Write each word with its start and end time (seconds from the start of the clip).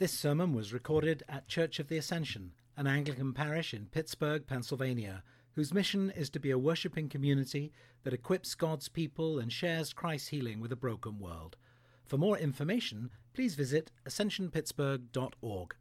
This 0.00 0.18
sermon 0.18 0.54
was 0.54 0.72
recorded 0.72 1.24
at 1.28 1.46
Church 1.46 1.78
of 1.78 1.88
the 1.88 1.98
Ascension, 1.98 2.52
an 2.74 2.86
Anglican 2.86 3.34
parish 3.34 3.74
in 3.74 3.84
Pittsburgh, 3.84 4.46
Pennsylvania, 4.46 5.22
whose 5.54 5.74
mission 5.74 6.08
is 6.16 6.30
to 6.30 6.40
be 6.40 6.50
a 6.50 6.56
worshipping 6.56 7.10
community 7.10 7.70
that 8.04 8.14
equips 8.14 8.54
God's 8.54 8.88
people 8.88 9.38
and 9.38 9.52
shares 9.52 9.92
Christ's 9.92 10.28
healing 10.28 10.58
with 10.58 10.72
a 10.72 10.76
broken 10.76 11.18
world. 11.18 11.58
For 12.06 12.16
more 12.16 12.38
information, 12.38 13.10
please 13.34 13.54
visit 13.56 13.90
ascensionpittsburgh.org. 14.08 15.74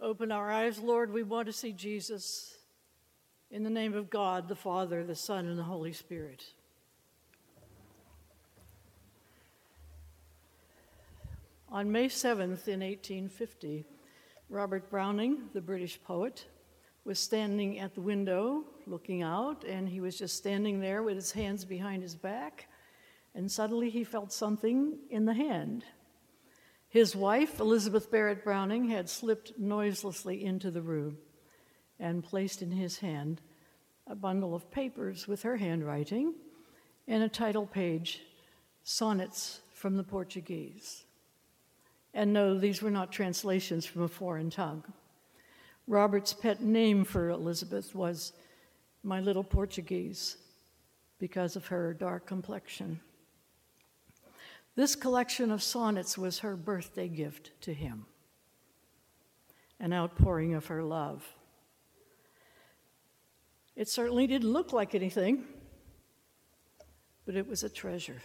Open 0.00 0.32
our 0.32 0.50
eyes, 0.50 0.80
Lord. 0.80 1.12
We 1.12 1.22
want 1.22 1.46
to 1.46 1.52
see 1.52 1.70
Jesus. 1.70 2.58
In 3.52 3.62
the 3.62 3.70
name 3.70 3.94
of 3.94 4.10
God, 4.10 4.48
the 4.48 4.56
Father, 4.56 5.04
the 5.04 5.14
Son, 5.14 5.46
and 5.46 5.56
the 5.56 5.62
Holy 5.62 5.92
Spirit. 5.92 6.42
On 11.72 11.90
May 11.90 12.08
7th, 12.08 12.68
in 12.68 12.80
1850, 12.80 13.86
Robert 14.50 14.90
Browning, 14.90 15.48
the 15.54 15.60
British 15.62 15.98
poet, 16.02 16.44
was 17.06 17.18
standing 17.18 17.78
at 17.78 17.94
the 17.94 18.02
window 18.02 18.64
looking 18.86 19.22
out, 19.22 19.64
and 19.64 19.88
he 19.88 19.98
was 19.98 20.18
just 20.18 20.36
standing 20.36 20.80
there 20.80 21.02
with 21.02 21.14
his 21.14 21.32
hands 21.32 21.64
behind 21.64 22.02
his 22.02 22.14
back, 22.14 22.68
and 23.34 23.50
suddenly 23.50 23.88
he 23.88 24.04
felt 24.04 24.34
something 24.34 24.98
in 25.08 25.24
the 25.24 25.32
hand. 25.32 25.82
His 26.90 27.16
wife, 27.16 27.58
Elizabeth 27.58 28.10
Barrett 28.10 28.44
Browning, 28.44 28.90
had 28.90 29.08
slipped 29.08 29.58
noiselessly 29.58 30.44
into 30.44 30.70
the 30.70 30.82
room 30.82 31.16
and 31.98 32.22
placed 32.22 32.60
in 32.60 32.72
his 32.72 32.98
hand 32.98 33.40
a 34.06 34.14
bundle 34.14 34.54
of 34.54 34.70
papers 34.70 35.26
with 35.26 35.40
her 35.40 35.56
handwriting 35.56 36.34
and 37.08 37.22
a 37.22 37.30
title 37.30 37.66
page, 37.66 38.20
Sonnets 38.82 39.60
from 39.72 39.96
the 39.96 40.04
Portuguese. 40.04 41.06
And 42.14 42.32
no, 42.32 42.58
these 42.58 42.82
were 42.82 42.90
not 42.90 43.10
translations 43.10 43.86
from 43.86 44.02
a 44.02 44.08
foreign 44.08 44.50
tongue. 44.50 44.84
Robert's 45.86 46.32
pet 46.32 46.62
name 46.62 47.04
for 47.04 47.30
Elizabeth 47.30 47.94
was 47.94 48.32
My 49.02 49.20
Little 49.20 49.44
Portuguese 49.44 50.36
because 51.18 51.56
of 51.56 51.66
her 51.66 51.94
dark 51.94 52.26
complexion. 52.26 53.00
This 54.74 54.94
collection 54.94 55.50
of 55.50 55.62
sonnets 55.62 56.16
was 56.16 56.38
her 56.40 56.56
birthday 56.56 57.08
gift 57.08 57.50
to 57.62 57.74
him, 57.74 58.06
an 59.80 59.92
outpouring 59.92 60.54
of 60.54 60.66
her 60.66 60.82
love. 60.82 61.26
It 63.76 63.88
certainly 63.88 64.26
didn't 64.26 64.52
look 64.52 64.72
like 64.72 64.94
anything, 64.94 65.44
but 67.26 67.36
it 67.36 67.46
was 67.46 67.62
a 67.64 67.68
treasure. 67.68 68.22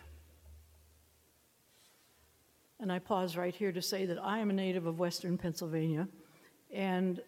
And 2.80 2.92
I 2.92 3.00
pause 3.00 3.36
right 3.36 3.56
here 3.56 3.72
to 3.72 3.81
say 3.81 4.06
that 4.06 4.23
I 4.23 4.39
am 4.39 4.50
a 4.50 4.53
native 4.53 4.86
of 4.86 5.00
Western 5.00 5.38
Pennsylvania, 5.38 6.08
and 6.72 7.22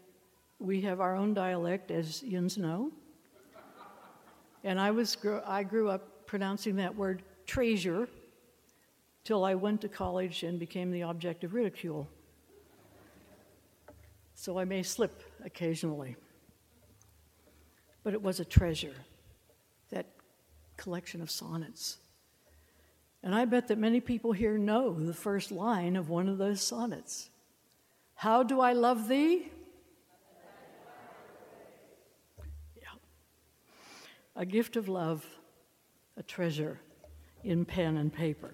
we 0.59 0.81
have 0.81 0.99
our 0.99 1.15
own 1.15 1.33
dialect, 1.33 1.89
as 1.89 2.21
yins 2.21 2.57
know. 2.57 2.91
And 4.63 4.79
I, 4.79 4.91
was, 4.91 5.17
I 5.45 5.63
grew 5.63 5.89
up 5.89 6.27
pronouncing 6.27 6.75
that 6.75 6.95
word 6.95 7.23
treasure 7.47 8.07
till 9.23 9.43
I 9.43 9.55
went 9.55 9.81
to 9.81 9.89
college 9.89 10.43
and 10.43 10.59
became 10.59 10.91
the 10.91 11.03
object 11.03 11.43
of 11.43 11.53
ridicule. 11.53 12.07
So 14.35 14.59
I 14.59 14.65
may 14.65 14.83
slip 14.83 15.23
occasionally. 15.43 16.15
But 18.03 18.13
it 18.13 18.21
was 18.21 18.39
a 18.39 18.45
treasure, 18.45 18.95
that 19.89 20.05
collection 20.77 21.21
of 21.21 21.31
sonnets. 21.31 21.97
And 23.21 23.35
I 23.35 23.45
bet 23.45 23.67
that 23.67 23.77
many 23.77 23.99
people 23.99 24.31
here 24.31 24.57
know 24.57 24.93
the 24.93 25.13
first 25.13 25.51
line 25.51 25.95
of 25.95 26.09
one 26.09 26.29
of 26.29 26.37
those 26.37 26.61
sonnets 26.61 27.29
How 28.15 28.43
do 28.43 28.61
I 28.61 28.73
love 28.73 29.07
thee? 29.07 29.51
Yeah. 32.75 32.87
A 34.35 34.45
gift 34.45 34.75
of 34.75 34.87
love, 34.87 35.25
a 36.17 36.23
treasure 36.23 36.79
in 37.43 37.65
pen 37.65 37.97
and 37.97 38.11
paper. 38.11 38.53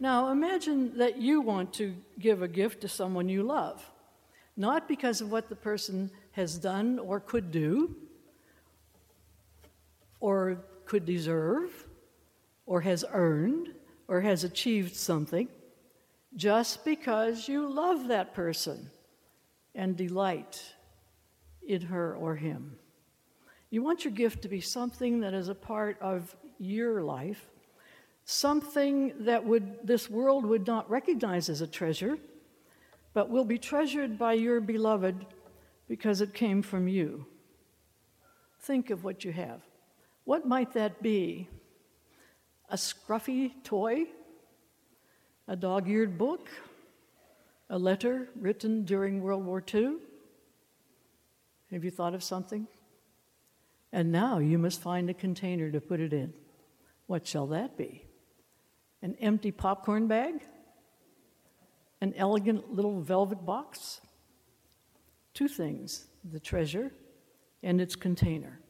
Now 0.00 0.30
imagine 0.30 0.96
that 0.98 1.18
you 1.18 1.40
want 1.40 1.72
to 1.74 1.94
give 2.18 2.42
a 2.42 2.48
gift 2.48 2.82
to 2.82 2.88
someone 2.88 3.28
you 3.28 3.42
love, 3.42 3.90
not 4.56 4.86
because 4.86 5.20
of 5.20 5.32
what 5.32 5.48
the 5.48 5.56
person 5.56 6.10
has 6.32 6.56
done 6.56 6.98
or 6.98 7.18
could 7.18 7.50
do 7.50 7.96
or 10.20 10.64
could 10.84 11.04
deserve 11.04 11.87
or 12.68 12.82
has 12.82 13.02
earned 13.12 13.70
or 14.06 14.20
has 14.20 14.44
achieved 14.44 14.94
something 14.94 15.48
just 16.36 16.84
because 16.84 17.48
you 17.48 17.66
love 17.68 18.08
that 18.08 18.34
person 18.34 18.90
and 19.74 19.96
delight 19.96 20.62
in 21.66 21.80
her 21.80 22.14
or 22.14 22.36
him. 22.36 22.76
You 23.70 23.82
want 23.82 24.04
your 24.04 24.12
gift 24.12 24.42
to 24.42 24.48
be 24.48 24.60
something 24.60 25.20
that 25.20 25.32
is 25.32 25.48
a 25.48 25.54
part 25.54 25.96
of 26.00 26.36
your 26.58 27.02
life, 27.02 27.48
something 28.26 29.14
that 29.20 29.44
would 29.44 29.86
this 29.86 30.10
world 30.10 30.44
would 30.44 30.66
not 30.66 30.90
recognize 30.90 31.48
as 31.48 31.62
a 31.62 31.66
treasure, 31.66 32.18
but 33.14 33.30
will 33.30 33.44
be 33.44 33.58
treasured 33.58 34.18
by 34.18 34.34
your 34.34 34.60
beloved 34.60 35.24
because 35.88 36.20
it 36.20 36.34
came 36.34 36.60
from 36.60 36.86
you. 36.86 37.24
Think 38.60 38.90
of 38.90 39.04
what 39.04 39.24
you 39.24 39.32
have. 39.32 39.62
What 40.24 40.46
might 40.46 40.74
that 40.74 41.02
be? 41.02 41.48
A 42.68 42.76
scruffy 42.76 43.52
toy, 43.64 44.04
a 45.46 45.56
dog 45.56 45.88
eared 45.88 46.18
book, 46.18 46.48
a 47.70 47.78
letter 47.78 48.28
written 48.38 48.84
during 48.84 49.22
World 49.22 49.44
War 49.44 49.62
II? 49.72 49.96
Have 51.70 51.84
you 51.84 51.90
thought 51.90 52.14
of 52.14 52.22
something? 52.22 52.66
And 53.92 54.12
now 54.12 54.38
you 54.38 54.58
must 54.58 54.80
find 54.80 55.08
a 55.08 55.14
container 55.14 55.70
to 55.70 55.80
put 55.80 56.00
it 56.00 56.12
in. 56.12 56.32
What 57.06 57.26
shall 57.26 57.46
that 57.48 57.76
be? 57.76 58.04
An 59.02 59.16
empty 59.20 59.50
popcorn 59.50 60.06
bag? 60.06 60.42
An 62.00 62.14
elegant 62.16 62.74
little 62.74 63.00
velvet 63.00 63.44
box? 63.44 64.00
Two 65.34 65.48
things 65.48 66.06
the 66.24 66.40
treasure 66.40 66.92
and 67.62 67.80
its 67.80 67.96
container. 67.96 68.60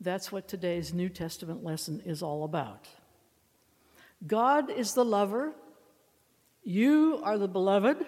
That's 0.00 0.30
what 0.30 0.48
today's 0.48 0.94
New 0.94 1.08
Testament 1.08 1.64
lesson 1.64 2.00
is 2.04 2.22
all 2.22 2.44
about. 2.44 2.88
God 4.24 4.70
is 4.70 4.94
the 4.94 5.04
lover, 5.04 5.52
you 6.64 7.20
are 7.22 7.38
the 7.38 7.48
beloved, 7.48 8.04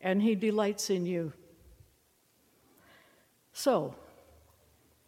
and 0.00 0.22
He 0.22 0.34
delights 0.34 0.90
in 0.90 1.06
you. 1.06 1.32
So, 3.52 3.94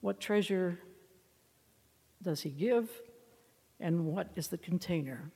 what 0.00 0.20
treasure 0.20 0.78
does 2.22 2.42
He 2.42 2.50
give, 2.50 2.90
and 3.80 4.06
what 4.06 4.28
is 4.36 4.48
the 4.48 4.58
container? 4.58 5.30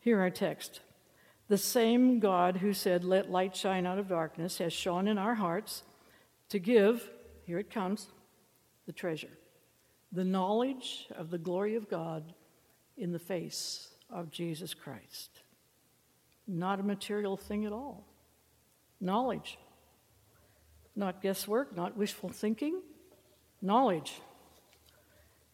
Hear 0.00 0.20
our 0.20 0.30
text. 0.30 0.80
The 1.48 1.58
same 1.58 2.20
God 2.20 2.58
who 2.58 2.72
said, 2.72 3.04
Let 3.04 3.30
light 3.30 3.54
shine 3.54 3.86
out 3.86 3.98
of 3.98 4.08
darkness, 4.08 4.58
has 4.58 4.72
shone 4.72 5.06
in 5.06 5.18
our 5.18 5.34
hearts 5.34 5.82
to 6.48 6.58
give, 6.58 7.10
here 7.44 7.58
it 7.58 7.70
comes, 7.70 8.08
the 8.86 8.92
treasure, 8.92 9.38
the 10.10 10.24
knowledge 10.24 11.06
of 11.16 11.30
the 11.30 11.38
glory 11.38 11.74
of 11.74 11.88
God 11.88 12.32
in 12.96 13.12
the 13.12 13.18
face 13.18 13.88
of 14.10 14.30
Jesus 14.30 14.74
Christ. 14.74 15.30
Not 16.46 16.80
a 16.80 16.82
material 16.82 17.36
thing 17.36 17.64
at 17.64 17.72
all. 17.72 18.06
Knowledge. 19.00 19.58
Not 20.96 21.22
guesswork, 21.22 21.76
not 21.76 21.96
wishful 21.96 22.28
thinking. 22.28 22.80
Knowledge. 23.60 24.20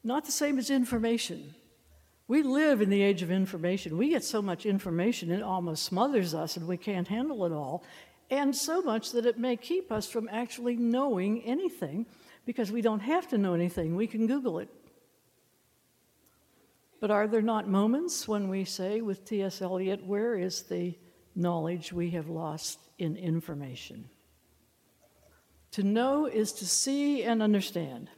Not 0.03 0.25
the 0.25 0.33
same 0.33 0.59
as 0.59 0.71
information. 0.71 1.55
We 2.29 2.43
live 2.43 2.81
in 2.81 2.91
the 2.91 3.03
age 3.03 3.23
of 3.23 3.31
information. 3.31 3.99
We 3.99 4.11
get 4.11 4.23
so 4.23 4.41
much 4.41 4.65
information, 4.67 5.31
it 5.31 5.43
almost 5.43 5.85
smothers 5.85 6.35
us 6.35 6.57
and 6.57 6.67
we 6.69 6.77
can't 6.77 7.09
handle 7.09 7.45
it 7.45 7.53
all. 7.53 7.83
And 8.31 8.55
so 8.55 8.81
much 8.81 9.11
that 9.13 9.27
it 9.27 9.39
may 9.39 9.57
keep 9.57 9.91
us 9.91 10.09
from 10.09 10.29
actually 10.31 10.77
knowing 10.77 11.43
anything 11.43 12.07
because 12.47 12.71
we 12.71 12.83
don't 12.83 13.01
have 13.01 13.27
to 13.29 13.39
know 13.39 13.55
anything. 13.55 13.97
We 13.97 14.07
can 14.07 14.29
Google 14.29 14.61
it. 14.61 14.69
But 17.01 17.11
are 17.11 17.27
there 17.27 17.41
not 17.41 17.67
moments 17.67 18.29
when 18.29 18.49
we 18.49 18.65
say 18.65 19.01
with 19.01 19.25
T.S. 19.25 19.63
Eliot, 19.63 20.05
where 20.05 20.37
is 20.37 20.63
the 20.63 20.97
knowledge 21.35 21.93
we 21.95 22.11
have 22.11 22.29
lost 22.29 22.79
in 22.99 23.17
information? 23.17 24.11
To 25.73 25.83
know 25.83 26.27
is 26.27 26.53
to 26.55 26.67
see 26.67 27.23
and 27.23 27.43
understand. 27.43 28.11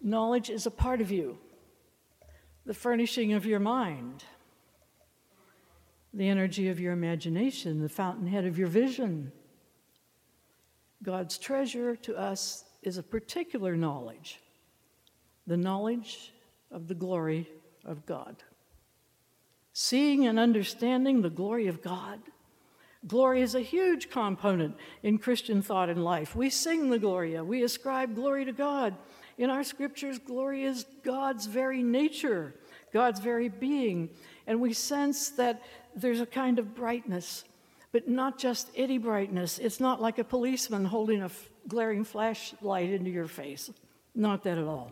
Knowledge 0.00 0.48
is 0.48 0.64
a 0.64 0.70
part 0.70 1.02
of 1.02 1.10
you, 1.10 1.38
the 2.64 2.72
furnishing 2.72 3.34
of 3.34 3.44
your 3.44 3.60
mind, 3.60 4.24
the 6.14 6.28
energy 6.28 6.68
of 6.68 6.80
your 6.80 6.92
imagination, 6.92 7.82
the 7.82 7.88
fountainhead 7.90 8.46
of 8.46 8.58
your 8.58 8.68
vision. 8.68 9.32
God's 11.02 11.36
treasure 11.36 11.94
to 11.96 12.16
us 12.16 12.64
is 12.82 12.96
a 12.96 13.02
particular 13.02 13.76
knowledge 13.76 14.40
the 15.48 15.56
knowledge 15.56 16.32
of 16.70 16.86
the 16.86 16.94
glory 16.94 17.48
of 17.84 18.06
God. 18.06 18.36
seeing 19.72 20.26
and 20.26 20.40
understanding 20.40 21.22
the 21.22 21.30
glory 21.30 21.68
of 21.68 21.80
God. 21.80 22.18
Glory 23.06 23.42
is 23.42 23.54
a 23.54 23.60
huge 23.60 24.10
component 24.10 24.76
in 25.04 25.18
Christian 25.18 25.62
thought 25.62 25.88
and 25.88 26.02
life. 26.02 26.34
We 26.34 26.50
sing 26.50 26.90
the 26.90 26.98
Gloria, 26.98 27.44
we 27.44 27.62
ascribe 27.62 28.16
glory 28.16 28.44
to 28.44 28.52
God. 28.52 28.96
In 29.38 29.50
our 29.50 29.62
scriptures, 29.62 30.18
glory 30.18 30.64
is 30.64 30.84
God's 31.04 31.46
very 31.46 31.80
nature, 31.84 32.54
God's 32.92 33.20
very 33.20 33.48
being. 33.48 34.10
And 34.48 34.60
we 34.60 34.72
sense 34.72 35.28
that 35.30 35.62
there's 35.94 36.20
a 36.20 36.26
kind 36.26 36.58
of 36.58 36.74
brightness, 36.74 37.44
but 37.92 38.08
not 38.08 38.36
just 38.36 38.68
itty 38.74 38.98
brightness. 38.98 39.60
It's 39.60 39.78
not 39.78 40.02
like 40.02 40.18
a 40.18 40.24
policeman 40.24 40.84
holding 40.86 41.22
a 41.22 41.26
f- 41.26 41.48
glaring 41.68 42.02
flashlight 42.02 42.90
into 42.90 43.10
your 43.12 43.28
face. 43.28 43.70
Not 44.12 44.42
that 44.42 44.58
at 44.58 44.64
all. 44.64 44.90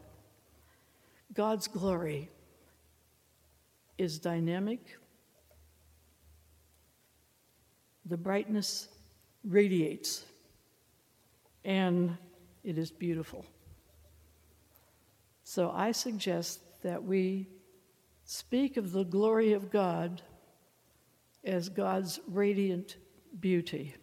God's 1.36 1.68
glory 1.68 2.30
is 3.98 4.18
dynamic. 4.18 4.96
The 8.06 8.16
brightness 8.16 8.88
radiates, 9.44 10.24
and 11.62 12.16
it 12.64 12.78
is 12.78 12.90
beautiful. 12.90 13.44
So 15.44 15.70
I 15.70 15.92
suggest 15.92 16.60
that 16.82 17.04
we 17.04 17.48
speak 18.24 18.78
of 18.78 18.92
the 18.92 19.04
glory 19.04 19.52
of 19.52 19.70
God 19.70 20.22
as 21.44 21.68
God's 21.68 22.18
radiant 22.26 22.96
beauty. 23.38 23.94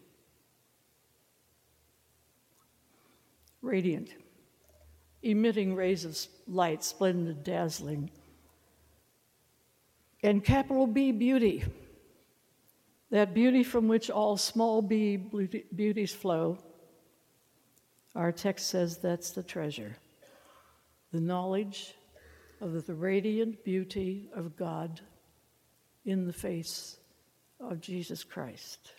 Radiant, 3.60 4.10
emitting 5.24 5.74
rays 5.74 6.04
of 6.04 6.18
light, 6.46 6.84
splendid, 6.84 7.42
dazzling. 7.42 8.10
And 10.22 10.44
capital 10.44 10.86
B 10.86 11.12
beauty, 11.12 11.64
that 13.10 13.34
beauty 13.34 13.62
from 13.62 13.88
which 13.88 14.10
all 14.10 14.36
small 14.36 14.82
b 14.82 15.16
beauties 15.16 16.12
flow. 16.12 16.58
Our 18.14 18.32
text 18.32 18.68
says 18.68 18.98
that's 18.98 19.30
the 19.30 19.42
treasure 19.42 19.96
the 21.12 21.20
knowledge 21.20 21.94
of 22.60 22.86
the 22.86 22.94
radiant 22.94 23.62
beauty 23.62 24.28
of 24.34 24.56
God 24.56 25.00
in 26.04 26.26
the 26.26 26.32
face 26.32 26.96
of 27.60 27.80
Jesus 27.80 28.24
Christ. 28.24 28.94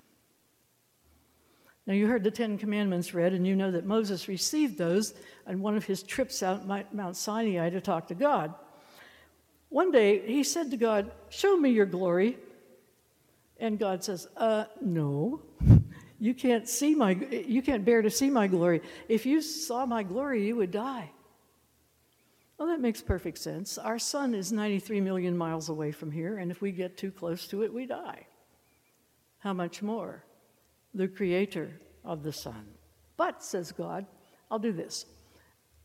Now, 1.88 1.94
you 1.94 2.08
heard 2.08 2.24
the 2.24 2.32
Ten 2.32 2.58
Commandments 2.58 3.14
read, 3.14 3.34
and 3.34 3.46
you 3.46 3.56
know 3.56 3.70
that 3.72 3.86
Moses 3.86 4.28
received 4.28 4.78
those 4.78 5.14
on 5.46 5.62
one 5.62 5.78
of 5.78 5.86
his 5.86 6.02
trips 6.02 6.42
out 6.42 6.66
Mount 6.68 7.16
Sinai 7.16 7.70
to 7.70 7.80
talk 7.80 8.08
to 8.08 8.16
God. 8.16 8.56
One 9.70 9.92
day, 9.92 10.26
he 10.26 10.44
said 10.44 10.72
to 10.72 10.78
God, 10.78 11.12
Show 11.30 11.58
me 11.58 11.70
your 11.70 11.86
glory. 11.86 12.38
And 13.60 13.78
God 13.78 14.04
says, 14.04 14.28
Uh, 14.36 14.66
no. 14.82 15.42
You 16.20 16.34
can't 16.34 16.68
see 16.68 16.96
my, 16.96 17.12
you 17.12 17.62
can't 17.62 17.84
bear 17.84 18.02
to 18.02 18.10
see 18.10 18.30
my 18.30 18.48
glory. 18.48 18.82
If 19.10 19.26
you 19.26 19.42
saw 19.42 19.86
my 19.86 20.02
glory, 20.02 20.48
you 20.48 20.56
would 20.56 20.72
die. 20.72 21.12
Well, 22.58 22.70
that 22.70 22.80
makes 22.80 23.02
perfect 23.02 23.38
sense. 23.38 23.78
Our 23.78 24.00
sun 24.00 24.34
is 24.34 24.52
93 24.52 25.02
million 25.02 25.38
miles 25.38 25.68
away 25.70 25.92
from 25.92 26.10
here, 26.10 26.38
and 26.38 26.50
if 26.52 26.62
we 26.62 26.72
get 26.72 26.98
too 26.98 27.12
close 27.12 27.48
to 27.48 27.64
it, 27.64 27.74
we 27.74 27.86
die. 27.86 28.26
How 29.40 29.54
much 29.54 29.82
more? 29.82 30.24
The 30.96 31.08
creator 31.08 31.80
of 32.04 32.24
the 32.24 32.34
sun. 32.34 32.66
But, 33.18 33.44
says 33.44 33.72
God, 33.72 34.08
I'll 34.50 34.60
do 34.60 34.72
this. 34.72 35.06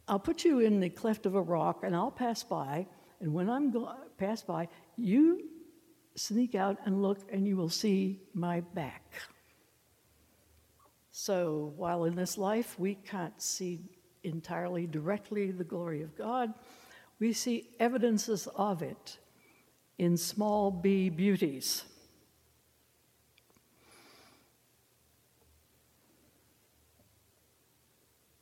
I'll 0.09 0.19
put 0.19 0.45
you 0.45 0.61
in 0.61 0.81
the 0.81 0.89
cleft 0.89 1.27
of 1.27 1.35
a 1.35 1.43
rock, 1.43 1.81
and 1.83 1.95
I'll 1.95 2.11
pass 2.11 2.43
by, 2.43 2.87
and 3.21 3.35
when 3.35 3.51
I'm 3.51 3.71
go- 3.71 3.95
pass 4.17 4.43
by, 4.43 4.69
you 4.97 5.49
sneak 6.15 6.55
out 6.55 6.79
and 6.85 7.03
look, 7.03 7.19
and 7.33 7.47
you 7.47 7.57
will 7.57 7.69
see 7.69 8.21
my 8.35 8.61
back. 8.61 9.13
So, 11.11 11.75
while 11.77 12.05
in 12.05 12.15
this 12.15 12.39
life 12.39 12.79
we 12.79 12.95
can't 12.95 13.41
see 13.43 13.81
entirely 14.23 14.87
directly 14.87 15.51
the 15.51 15.65
glory 15.65 16.03
of 16.03 16.17
God, 16.17 16.55
we 17.19 17.33
see 17.33 17.71
evidences 17.79 18.47
of 18.55 18.83
it 18.83 19.19
in 19.99 20.17
small 20.17 20.71
b 20.71 21.11
beauties. 21.11 21.85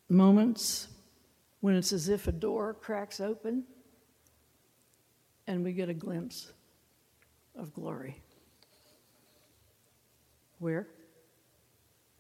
Moments 0.09 0.89
when 1.61 1.75
it's 1.75 1.93
as 1.93 2.09
if 2.09 2.29
a 2.29 2.33
door 2.33 2.75
cracks 2.75 3.21
open 3.21 3.65
and 5.47 5.65
we 5.65 5.73
get 5.73 5.89
a 5.89 5.95
glimpse 5.95 6.53
of 7.57 7.73
glory. 7.75 8.23
Where? 10.59 10.87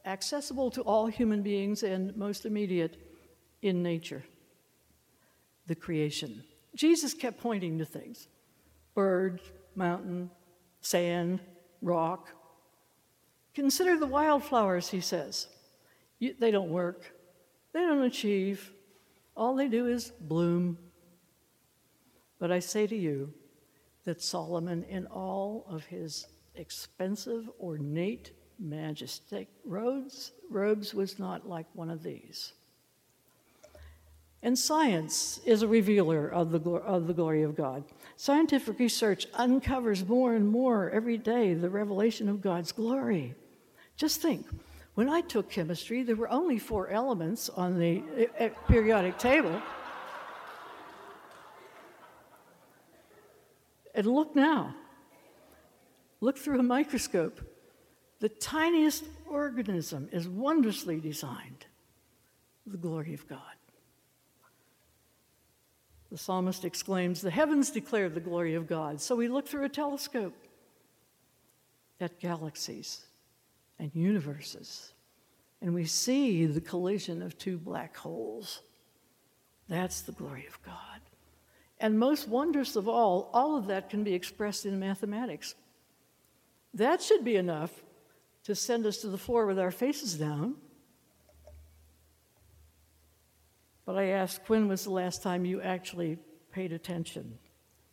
Accessible 0.04 0.70
to 0.72 0.82
all 0.82 1.06
human 1.06 1.42
beings 1.42 1.82
and 1.82 2.16
most 2.16 2.46
immediate 2.46 2.96
in 3.62 3.82
nature, 3.82 4.24
the 5.66 5.74
creation. 5.74 6.42
Jesus 6.74 7.12
kept 7.14 7.40
pointing 7.40 7.78
to 7.78 7.84
things 7.84 8.28
bird, 8.94 9.40
mountain, 9.74 10.30
sand, 10.80 11.40
rock. 11.82 12.30
Consider 13.54 13.98
the 13.98 14.06
wildflowers, 14.06 14.88
he 14.88 15.00
says. 15.00 15.48
You, 16.18 16.34
they 16.38 16.50
don't 16.50 16.70
work, 16.70 17.12
they 17.78 17.86
don't 17.86 18.02
achieve. 18.02 18.72
All 19.36 19.54
they 19.54 19.68
do 19.68 19.86
is 19.86 20.10
bloom. 20.20 20.78
But 22.40 22.50
I 22.50 22.58
say 22.58 22.88
to 22.88 22.96
you 22.96 23.32
that 24.04 24.20
Solomon, 24.20 24.84
in 24.84 25.06
all 25.06 25.64
of 25.68 25.84
his 25.84 26.26
expensive, 26.56 27.48
ornate, 27.60 28.32
majestic 28.58 29.46
robes, 29.64 30.32
robes 30.50 30.92
was 30.92 31.20
not 31.20 31.48
like 31.48 31.66
one 31.74 31.88
of 31.88 32.02
these. 32.02 32.52
And 34.42 34.58
science 34.58 35.40
is 35.44 35.62
a 35.62 35.68
revealer 35.68 36.28
of 36.28 36.50
the, 36.50 36.60
of 36.70 37.06
the 37.06 37.14
glory 37.14 37.42
of 37.42 37.56
God. 37.56 37.84
Scientific 38.16 38.78
research 38.78 39.26
uncovers 39.34 40.06
more 40.06 40.34
and 40.34 40.48
more 40.48 40.90
every 40.90 41.16
day 41.16 41.54
the 41.54 41.70
revelation 41.70 42.28
of 42.28 42.40
God's 42.40 42.72
glory. 42.72 43.34
Just 43.96 44.20
think 44.20 44.46
when 44.98 45.08
I 45.08 45.20
took 45.20 45.48
chemistry, 45.48 46.02
there 46.02 46.16
were 46.16 46.28
only 46.28 46.58
four 46.58 46.88
elements 46.88 47.48
on 47.48 47.78
the 47.78 48.02
eh, 48.16 48.26
eh, 48.36 48.48
periodic 48.66 49.16
table. 49.16 49.62
And 53.94 54.08
look 54.08 54.34
now. 54.34 54.74
Look 56.20 56.36
through 56.36 56.58
a 56.58 56.64
microscope. 56.64 57.40
The 58.18 58.28
tiniest 58.28 59.04
organism 59.28 60.08
is 60.10 60.28
wondrously 60.28 60.98
designed. 60.98 61.66
The 62.66 62.76
glory 62.76 63.14
of 63.14 63.28
God. 63.28 63.54
The 66.10 66.18
psalmist 66.18 66.64
exclaims, 66.64 67.20
The 67.20 67.30
heavens 67.30 67.70
declare 67.70 68.08
the 68.08 68.18
glory 68.18 68.56
of 68.56 68.66
God. 68.66 69.00
So 69.00 69.14
we 69.14 69.28
look 69.28 69.46
through 69.46 69.64
a 69.64 69.68
telescope 69.68 70.34
at 72.00 72.18
galaxies 72.18 73.04
and 73.78 73.90
universes, 73.94 74.92
and 75.60 75.74
we 75.74 75.84
see 75.84 76.46
the 76.46 76.60
collision 76.60 77.22
of 77.22 77.38
two 77.38 77.58
black 77.58 77.96
holes. 77.96 78.62
That's 79.68 80.00
the 80.02 80.12
glory 80.12 80.46
of 80.46 80.62
God. 80.62 81.00
And 81.80 81.98
most 81.98 82.28
wondrous 82.28 82.74
of 82.74 82.88
all, 82.88 83.30
all 83.32 83.56
of 83.56 83.66
that 83.68 83.90
can 83.90 84.02
be 84.02 84.14
expressed 84.14 84.66
in 84.66 84.80
mathematics. 84.80 85.54
That 86.74 87.02
should 87.02 87.24
be 87.24 87.36
enough 87.36 87.72
to 88.44 88.54
send 88.54 88.86
us 88.86 88.98
to 88.98 89.08
the 89.08 89.18
floor 89.18 89.46
with 89.46 89.58
our 89.58 89.70
faces 89.70 90.14
down 90.14 90.56
But 93.88 93.96
I 93.96 94.08
asked, 94.08 94.50
when 94.50 94.68
was 94.68 94.84
the 94.84 94.90
last 94.90 95.22
time 95.22 95.46
you 95.46 95.62
actually 95.62 96.18
paid 96.52 96.74
attention 96.74 97.38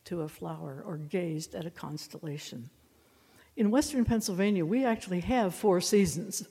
to 0.03 0.23
a 0.23 0.27
flower 0.27 0.83
or 0.85 0.97
gazed 0.97 1.55
at 1.55 1.65
a 1.65 1.69
constellation? 1.69 2.69
In 3.55 3.71
Western 3.71 4.03
Pennsylvania, 4.03 4.65
we 4.65 4.83
actually 4.83 5.21
have 5.21 5.55
four 5.55 5.79
seasons, 5.79 6.47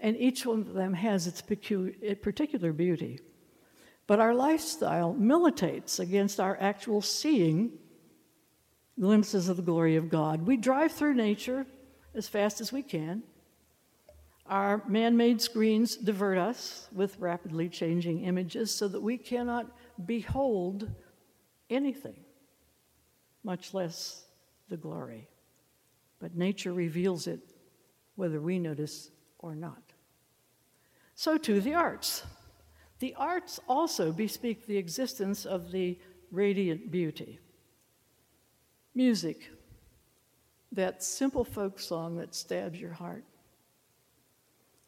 and 0.00 0.16
each 0.16 0.44
one 0.44 0.60
of 0.60 0.74
them 0.74 0.94
has 0.94 1.26
its 1.26 1.40
particular 1.40 2.72
beauty. 2.72 3.20
But 4.06 4.20
our 4.20 4.34
lifestyle 4.34 5.12
militates 5.12 5.98
against 5.98 6.40
our 6.40 6.56
actual 6.60 7.00
seeing 7.00 7.78
glimpses 8.98 9.48
of 9.48 9.56
the 9.56 9.62
glory 9.62 9.96
of 9.96 10.08
God. 10.08 10.46
We 10.46 10.56
drive 10.56 10.92
through 10.92 11.14
nature 11.14 11.66
as 12.14 12.28
fast 12.28 12.60
as 12.60 12.72
we 12.72 12.82
can. 12.82 13.22
Our 14.46 14.82
man 14.86 15.16
made 15.16 15.40
screens 15.40 15.96
divert 15.96 16.38
us 16.38 16.88
with 16.92 17.18
rapidly 17.18 17.68
changing 17.68 18.24
images 18.24 18.72
so 18.72 18.88
that 18.88 19.00
we 19.00 19.18
cannot 19.18 19.66
behold 20.06 20.88
anything, 21.68 22.16
much 23.42 23.74
less 23.74 24.24
the 24.68 24.76
glory. 24.76 25.28
But 26.26 26.34
nature 26.36 26.72
reveals 26.72 27.28
it 27.28 27.38
whether 28.16 28.40
we 28.40 28.58
notice 28.58 29.12
or 29.38 29.54
not. 29.54 29.92
So, 31.14 31.38
too, 31.38 31.60
the 31.60 31.74
arts. 31.74 32.24
The 32.98 33.14
arts 33.14 33.60
also 33.68 34.10
bespeak 34.10 34.66
the 34.66 34.76
existence 34.76 35.46
of 35.46 35.70
the 35.70 35.96
radiant 36.32 36.90
beauty. 36.90 37.38
Music, 38.92 39.48
that 40.72 41.04
simple 41.04 41.44
folk 41.44 41.78
song 41.78 42.16
that 42.16 42.34
stabs 42.34 42.80
your 42.80 42.94
heart, 42.94 43.22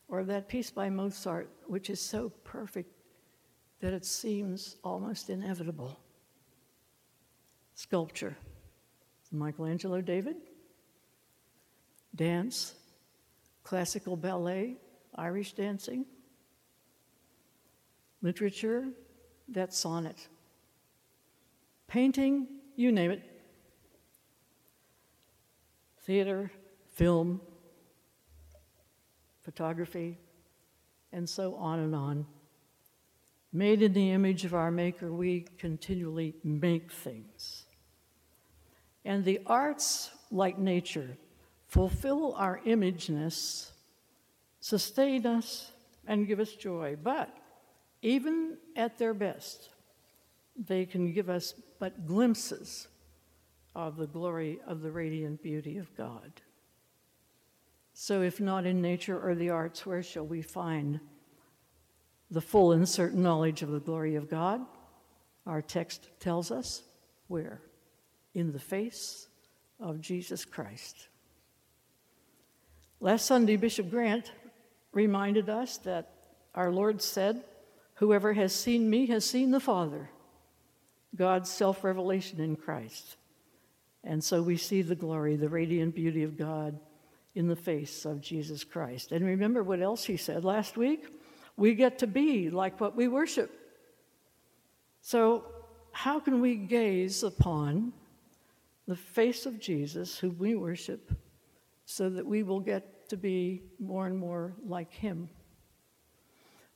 or 0.09 0.25
that 0.25 0.49
piece 0.49 0.73
by 0.73 0.90
Mozart, 0.90 1.49
which 1.68 1.88
is 1.88 2.00
so 2.00 2.30
perfect 2.42 2.90
that 3.78 3.95
it 3.95 4.04
seems 4.04 4.75
almost 4.83 5.30
inevitable. 5.30 6.00
Sculpture, 7.76 8.37
Michelangelo 9.30 10.00
David. 10.00 10.35
Dance, 12.14 12.74
classical 13.62 14.16
ballet, 14.16 14.76
Irish 15.14 15.52
dancing. 15.52 16.06
Literature, 18.22 18.86
that 19.48 19.72
sonnet. 19.72 20.28
Painting, 21.86 22.46
you 22.76 22.92
name 22.92 23.10
it. 23.10 23.22
Theater, 26.00 26.50
film, 26.94 27.40
photography, 29.42 30.18
and 31.12 31.28
so 31.28 31.54
on 31.54 31.78
and 31.78 31.94
on. 31.94 32.26
Made 33.52 33.82
in 33.82 33.92
the 33.92 34.10
image 34.10 34.44
of 34.44 34.54
our 34.54 34.70
Maker, 34.70 35.12
we 35.12 35.46
continually 35.58 36.34
make 36.44 36.92
things. 36.92 37.64
And 39.04 39.24
the 39.24 39.40
arts, 39.46 40.10
like 40.30 40.58
nature, 40.58 41.16
fulfill 41.68 42.34
our 42.34 42.60
imageness, 42.64 43.70
sustain 44.60 45.26
us, 45.26 45.70
and 46.06 46.26
give 46.26 46.40
us 46.40 46.52
joy. 46.52 46.96
But 47.00 47.34
even 48.02 48.56
at 48.75 48.98
their 48.98 49.14
best, 49.14 49.68
they 50.56 50.87
can 50.87 51.12
give 51.12 51.28
us 51.28 51.54
but 51.78 52.06
glimpses 52.06 52.88
of 53.75 53.96
the 53.96 54.06
glory 54.06 54.58
of 54.66 54.80
the 54.80 54.90
radiant 54.90 55.42
beauty 55.42 55.78
of 55.78 55.94
God. 55.96 56.32
So, 57.92 58.22
if 58.22 58.40
not 58.40 58.64
in 58.64 58.80
nature 58.80 59.20
or 59.20 59.34
the 59.34 59.50
arts, 59.50 59.84
where 59.84 60.02
shall 60.02 60.26
we 60.26 60.40
find 60.40 61.00
the 62.30 62.40
full 62.40 62.72
and 62.72 62.88
certain 62.88 63.22
knowledge 63.22 63.62
of 63.62 63.70
the 63.70 63.80
glory 63.80 64.14
of 64.14 64.30
God? 64.30 64.60
Our 65.46 65.62
text 65.62 66.08
tells 66.20 66.50
us 66.50 66.82
where? 67.26 67.60
In 68.34 68.52
the 68.52 68.58
face 68.58 69.28
of 69.80 70.00
Jesus 70.00 70.44
Christ. 70.44 71.08
Last 73.00 73.26
Sunday, 73.26 73.57
Bishop 73.57 73.90
Grant 73.90 74.33
reminded 74.93 75.49
us 75.49 75.78
that 75.78 76.11
our 76.55 76.73
Lord 76.73 77.00
said, 77.00 77.45
Whoever 77.95 78.33
has 78.33 78.52
seen 78.52 78.90
me 78.90 79.07
has 79.07 79.25
seen 79.25 79.50
the 79.50 79.61
Father, 79.61 80.11
God's 81.14 81.50
self 81.50 81.85
revelation 81.85 82.40
in 82.40 82.57
Christ. 82.57 83.17
And 84.05 84.23
so 84.23 84.43
we 84.43 84.57
see 84.57 84.83
the 84.83 84.95
glory, 84.95 85.37
the 85.37 85.49
radiant 85.49 85.95
beauty 85.95 86.23
of 86.23 86.37
God 86.37 86.78
in 87.35 87.47
the 87.47 87.57
face 87.57 88.05
of 88.05 88.21
Jesus 88.21 88.64
Christ. 88.64 89.12
And 89.12 89.25
remember 89.25 89.62
what 89.62 89.81
else 89.81 90.05
he 90.05 90.17
said 90.17 90.45
last 90.45 90.76
week? 90.76 91.07
We 91.57 91.75
get 91.75 91.99
to 91.99 92.07
be 92.07 92.50
like 92.50 92.81
what 92.81 92.97
we 92.97 93.09
worship. 93.09 93.50
So, 95.02 95.45
how 95.93 96.21
can 96.21 96.40
we 96.40 96.55
gaze 96.55 97.23
upon 97.23 97.93
the 98.87 98.97
face 98.97 99.47
of 99.47 99.61
Jesus, 99.61 100.19
whom 100.19 100.38
we 100.38 100.55
worship, 100.55 101.12
so 101.90 102.11
that 102.11 102.26
we 102.26 102.42
will 102.42 102.61
get 102.61 103.09
to 103.09 103.16
be 103.16 103.62
more 103.80 104.07
and 104.07 104.18
more 104.18 104.52
like 104.62 104.92
him? 104.92 105.30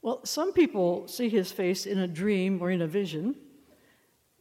Well, 0.01 0.25
some 0.25 0.55
people 0.55 1.07
see 1.07 1.29
his 1.29 1.53
face 1.53 1.85
in 1.85 1.99
a 1.99 2.09
dream 2.09 2.63
or 2.63 2.71
in 2.71 2.81
a 2.81 2.87
vision, 2.87 3.37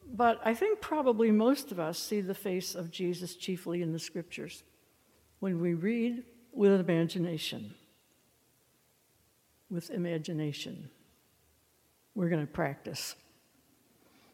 but 0.08 0.40
I 0.46 0.54
think 0.54 0.80
probably 0.80 1.30
most 1.30 1.74
of 1.74 1.80
us 1.80 2.00
see 2.00 2.22
the 2.22 2.34
face 2.34 2.74
of 2.74 2.90
Jesus 2.90 3.36
chiefly 3.36 3.82
in 3.82 3.92
the 3.92 4.00
scriptures 4.00 4.64
when 5.40 5.60
we 5.60 5.74
read 5.74 6.24
with 6.54 6.80
imagination. 6.80 7.76
With 9.70 9.90
imagination. 9.90 10.90
We're 12.16 12.30
going 12.30 12.48
to 12.48 12.52
practice. 12.52 13.16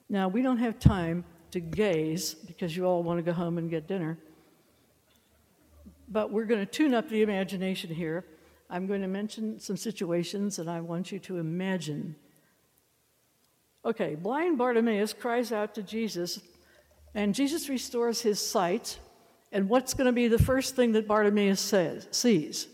Now, 0.07 0.27
we 0.27 0.43
don't 0.43 0.59
have 0.59 0.77
time 0.77 1.25
to 1.49 1.59
gaze 1.59 2.35
because 2.35 2.77
you 2.77 2.85
all 2.85 3.01
want 3.01 3.17
to 3.17 3.23
go 3.23 3.33
home 3.33 3.57
and 3.57 3.71
get 3.71 3.87
dinner. 3.87 4.19
But 6.07 6.31
we're 6.31 6.45
going 6.45 6.59
to 6.59 6.65
tune 6.65 6.93
up 6.93 7.09
the 7.09 7.21
imagination 7.21 7.93
here. 7.93 8.25
I'm 8.69 8.87
going 8.87 9.01
to 9.01 9.07
mention 9.07 9.59
some 9.59 9.77
situations 9.77 10.59
and 10.59 10.69
I 10.69 10.81
want 10.81 11.11
you 11.11 11.19
to 11.19 11.37
imagine. 11.37 12.15
Okay, 13.85 14.15
blind 14.15 14.57
Bartimaeus 14.57 15.13
cries 15.13 15.51
out 15.51 15.73
to 15.75 15.83
Jesus, 15.83 16.41
and 17.15 17.33
Jesus 17.33 17.69
restores 17.69 18.21
his 18.21 18.45
sight 18.45 18.99
and 19.51 19.69
what's 19.69 19.93
going 19.93 20.07
to 20.07 20.11
be 20.11 20.27
the 20.27 20.37
first 20.37 20.75
thing 20.75 20.91
that 20.91 21.07
Bartimaeus 21.07 21.61
says, 21.61 22.07
sees? 22.11 22.67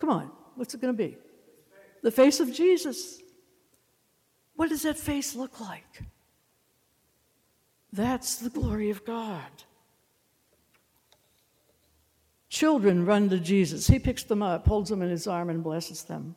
Come 0.00 0.10
on, 0.10 0.30
what's 0.56 0.74
it 0.74 0.80
going 0.80 0.96
to 0.96 1.02
be? 1.02 1.16
The 2.02 2.10
face 2.10 2.40
of 2.40 2.52
Jesus. 2.52 3.20
What 4.56 4.68
does 4.68 4.82
that 4.82 4.98
face 4.98 5.34
look 5.34 5.60
like? 5.60 6.02
That's 7.92 8.36
the 8.36 8.50
glory 8.50 8.90
of 8.90 9.04
God. 9.04 9.50
Children 12.54 13.04
run 13.04 13.28
to 13.30 13.40
Jesus. 13.40 13.88
He 13.88 13.98
picks 13.98 14.22
them 14.22 14.40
up, 14.40 14.64
holds 14.64 14.88
them 14.88 15.02
in 15.02 15.10
his 15.10 15.26
arm, 15.26 15.50
and 15.50 15.60
blesses 15.60 16.04
them. 16.04 16.36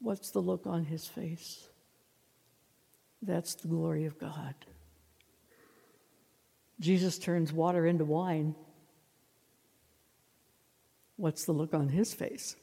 What's 0.00 0.30
the 0.30 0.38
look 0.38 0.68
on 0.68 0.84
his 0.84 1.04
face? 1.04 1.66
That's 3.22 3.56
the 3.56 3.66
glory 3.66 4.04
of 4.04 4.16
God. 4.20 4.54
Jesus 6.78 7.18
turns 7.18 7.52
water 7.52 7.86
into 7.88 8.04
wine. 8.04 8.54
What's 11.16 11.44
the 11.44 11.50
look 11.50 11.74
on 11.74 11.88
his 11.88 12.14
face? 12.14 12.54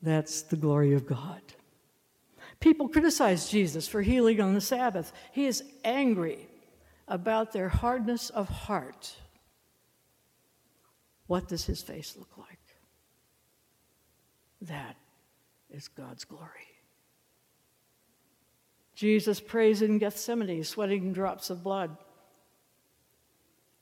That's 0.00 0.40
the 0.40 0.56
glory 0.56 0.94
of 0.94 1.06
God. 1.06 1.42
People 2.60 2.88
criticize 2.88 3.50
Jesus 3.50 3.86
for 3.86 4.00
healing 4.00 4.40
on 4.40 4.54
the 4.54 4.62
Sabbath. 4.62 5.12
He 5.32 5.44
is 5.44 5.62
angry 5.84 6.48
about 7.08 7.52
their 7.52 7.68
hardness 7.68 8.30
of 8.30 8.48
heart. 8.48 9.14
What 11.26 11.48
does 11.48 11.64
his 11.64 11.82
face 11.82 12.16
look 12.16 12.36
like? 12.36 12.58
That 14.62 14.96
is 15.70 15.88
God's 15.88 16.24
glory. 16.24 16.68
Jesus 18.94 19.38
prays 19.38 19.80
in 19.80 19.98
Gethsemane, 19.98 20.64
sweating 20.64 21.12
drops 21.12 21.50
of 21.50 21.62
blood. 21.62 21.96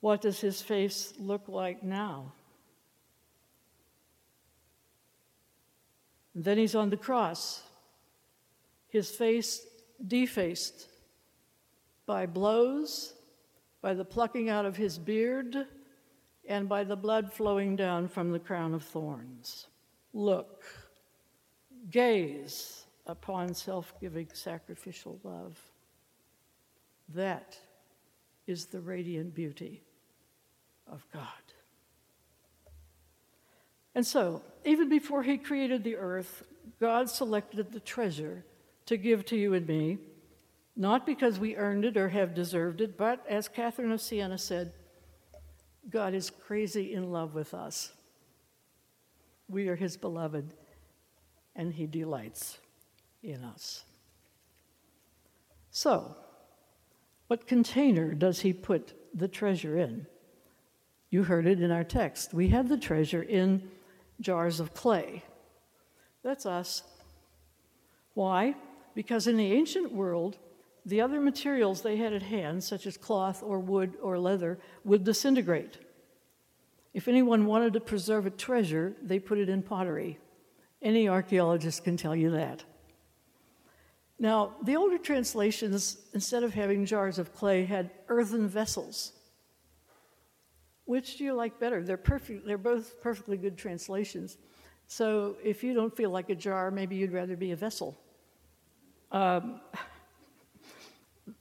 What 0.00 0.20
does 0.20 0.40
his 0.40 0.60
face 0.60 1.14
look 1.18 1.48
like 1.48 1.82
now? 1.82 2.32
And 6.34 6.44
then 6.44 6.58
he's 6.58 6.74
on 6.74 6.90
the 6.90 6.98
cross, 6.98 7.62
his 8.88 9.10
face 9.10 9.66
defaced 10.06 10.86
by 12.04 12.26
blows, 12.26 13.14
by 13.86 13.94
the 13.94 14.04
plucking 14.04 14.48
out 14.48 14.66
of 14.66 14.76
his 14.76 14.98
beard, 14.98 15.64
and 16.48 16.68
by 16.68 16.82
the 16.82 16.96
blood 16.96 17.32
flowing 17.32 17.76
down 17.76 18.08
from 18.08 18.32
the 18.32 18.38
crown 18.40 18.74
of 18.74 18.82
thorns. 18.82 19.68
Look, 20.12 20.64
gaze 21.88 22.86
upon 23.06 23.54
self 23.54 23.94
giving 24.00 24.26
sacrificial 24.32 25.20
love. 25.22 25.56
That 27.14 27.56
is 28.48 28.66
the 28.66 28.80
radiant 28.80 29.36
beauty 29.36 29.84
of 30.90 31.06
God. 31.12 31.22
And 33.94 34.04
so, 34.04 34.42
even 34.64 34.88
before 34.88 35.22
He 35.22 35.38
created 35.38 35.84
the 35.84 35.94
earth, 35.94 36.42
God 36.80 37.08
selected 37.08 37.70
the 37.70 37.78
treasure 37.78 38.44
to 38.86 38.96
give 38.96 39.24
to 39.26 39.36
you 39.36 39.54
and 39.54 39.68
me, 39.68 39.98
not 40.76 41.06
because 41.06 41.38
we 41.38 41.56
earned 41.56 41.84
it 41.84 41.96
or 41.96 42.10
have 42.10 42.34
deserved 42.34 42.80
it, 42.80 42.98
but 42.98 43.24
as 43.28 43.48
Catherine 43.48 43.92
of 43.92 44.00
Siena 44.00 44.36
said, 44.36 44.72
God 45.88 46.14
is 46.14 46.30
crazy 46.30 46.92
in 46.92 47.10
love 47.10 47.34
with 47.34 47.54
us. 47.54 47.92
We 49.48 49.68
are 49.68 49.76
His 49.76 49.96
beloved, 49.96 50.52
and 51.54 51.72
He 51.72 51.86
delights 51.86 52.58
in 53.22 53.42
us. 53.42 53.84
So, 55.70 56.16
what 57.26 57.46
container 57.46 58.14
does 58.14 58.40
he 58.40 58.52
put 58.52 58.94
the 59.14 59.28
treasure 59.28 59.76
in? 59.76 60.06
You 61.10 61.24
heard 61.24 61.46
it 61.46 61.60
in 61.60 61.70
our 61.70 61.84
text. 61.84 62.32
We 62.32 62.48
had 62.48 62.68
the 62.68 62.76
treasure 62.76 63.22
in 63.22 63.68
jars 64.20 64.60
of 64.60 64.74
clay. 64.74 65.22
That's 66.22 66.46
us. 66.46 66.82
Why? 68.14 68.54
Because 68.94 69.26
in 69.26 69.36
the 69.36 69.52
ancient 69.52 69.92
world, 69.92 70.38
the 70.86 71.00
other 71.00 71.20
materials 71.20 71.82
they 71.82 71.96
had 71.96 72.12
at 72.12 72.22
hand, 72.22 72.62
such 72.62 72.86
as 72.86 72.96
cloth 72.96 73.42
or 73.42 73.58
wood 73.58 73.94
or 74.00 74.18
leather, 74.18 74.58
would 74.84 75.04
disintegrate. 75.04 75.78
If 76.94 77.08
anyone 77.08 77.44
wanted 77.44 77.72
to 77.74 77.80
preserve 77.80 78.24
a 78.24 78.30
treasure, 78.30 78.94
they 79.02 79.18
put 79.18 79.38
it 79.38 79.48
in 79.48 79.62
pottery. 79.62 80.18
Any 80.80 81.08
archaeologist 81.08 81.84
can 81.84 81.96
tell 81.96 82.14
you 82.14 82.30
that. 82.30 82.64
Now, 84.18 84.54
the 84.62 84.76
older 84.76 84.96
translations, 84.96 85.98
instead 86.14 86.44
of 86.44 86.54
having 86.54 86.86
jars 86.86 87.18
of 87.18 87.34
clay, 87.34 87.64
had 87.64 87.90
earthen 88.08 88.48
vessels 88.48 89.12
Which 90.86 91.18
do 91.18 91.24
you 91.24 91.34
like 91.34 91.58
better? 91.58 91.82
They're 91.82 91.96
perfect. 91.96 92.46
They're 92.46 92.56
both 92.58 93.02
perfectly 93.02 93.36
good 93.36 93.58
translations. 93.58 94.38
So 94.86 95.36
if 95.42 95.64
you 95.64 95.74
don't 95.74 95.94
feel 95.94 96.10
like 96.10 96.30
a 96.30 96.34
jar, 96.36 96.70
maybe 96.70 96.94
you'd 96.94 97.12
rather 97.12 97.36
be 97.36 97.50
a 97.50 97.56
vessel. 97.56 97.98
Um, 99.10 99.60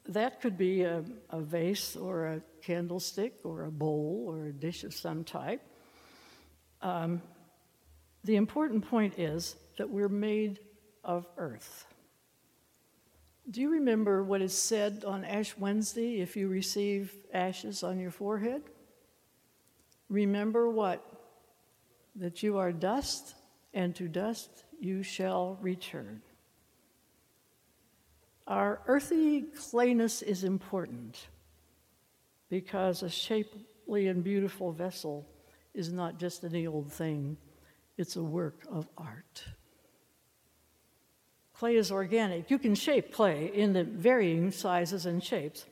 that 0.10 0.42
could 0.42 0.58
be 0.58 0.84
a, 0.84 1.04
a, 1.30 1.40
vase 1.40 1.96
or 1.96 2.28
a 2.28 2.42
candlestick 2.62 3.34
or 3.44 3.66
a 3.66 3.72
bowl 3.72 4.26
or 4.28 4.48
a 4.48 4.54
dish 4.54 4.84
of 4.84 4.94
some 4.94 5.24
type. 5.24 5.62
Um, 6.82 7.22
the 8.24 8.36
important 8.36 8.88
point 8.88 9.18
is 9.18 9.56
that 9.78 9.90
we're 9.90 10.10
made 10.10 10.60
of 11.04 11.28
earth. 11.38 11.86
Do 13.50 13.62
you 13.62 13.70
remember 13.70 14.24
what 14.24 14.42
is 14.42 14.58
said 14.58 15.04
on 15.06 15.24
Ash 15.24 15.56
Wednesday 15.58 16.20
if 16.20 16.36
you 16.36 16.48
receive 16.48 17.14
ashes 17.34 17.84
on 17.84 18.00
your 18.00 18.12
forehead? 18.12 18.64
Remember 20.10 20.70
what? 20.70 21.06
That 22.16 22.42
you 22.42 22.58
are 22.58 22.72
dust, 22.72 23.36
and 23.74 23.96
to 23.96 24.08
dust 24.08 24.64
you 24.80 25.04
shall 25.04 25.60
return. 25.62 26.22
Our 28.48 28.82
earthy 28.88 29.44
clayness 29.58 30.22
is 30.22 30.44
important 30.44 31.28
because 32.50 33.02
a 33.02 33.10
shapely 33.10 34.08
and 34.08 34.24
beautiful 34.24 34.72
vessel 34.72 35.25
is 35.74 35.92
not 35.92 36.20
just 36.20 36.44
any 36.44 36.68
old 36.68 36.92
thing, 36.92 37.38
it's 37.98 38.16
a 38.16 38.24
work 38.24 38.66
of 38.72 38.88
art. 38.98 39.44
Clay 41.54 41.75
is 41.75 41.92
organic. 41.92 42.52
You 42.52 42.60
can 42.60 42.75
shape 42.75 43.14
clay 43.14 43.52
in 43.54 43.74
the 43.74 43.84
varying 43.84 44.52
sizes 44.52 45.06
and 45.06 45.24
shapes. 45.24 45.66